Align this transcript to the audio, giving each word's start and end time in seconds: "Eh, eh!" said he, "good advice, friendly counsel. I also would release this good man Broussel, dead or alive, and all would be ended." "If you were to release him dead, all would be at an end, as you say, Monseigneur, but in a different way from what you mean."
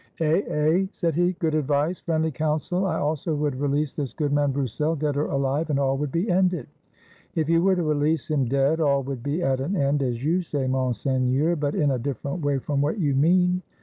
"Eh, 0.19 0.41
eh!" 0.47 0.85
said 0.93 1.13
he, 1.13 1.33
"good 1.33 1.53
advice, 1.53 1.99
friendly 1.99 2.31
counsel. 2.31 2.87
I 2.87 2.97
also 2.97 3.35
would 3.35 3.59
release 3.61 3.93
this 3.93 4.13
good 4.13 4.33
man 4.33 4.51
Broussel, 4.51 4.95
dead 4.95 5.15
or 5.15 5.25
alive, 5.27 5.69
and 5.69 5.77
all 5.77 5.95
would 5.99 6.11
be 6.11 6.27
ended." 6.27 6.65
"If 7.35 7.47
you 7.47 7.61
were 7.61 7.75
to 7.75 7.83
release 7.83 8.27
him 8.31 8.45
dead, 8.45 8.79
all 8.81 9.03
would 9.03 9.21
be 9.21 9.43
at 9.43 9.59
an 9.59 9.75
end, 9.75 10.01
as 10.01 10.23
you 10.23 10.41
say, 10.41 10.65
Monseigneur, 10.65 11.55
but 11.55 11.75
in 11.75 11.91
a 11.91 11.99
different 11.99 12.43
way 12.43 12.57
from 12.57 12.81
what 12.81 12.97
you 12.97 13.13
mean." 13.13 13.61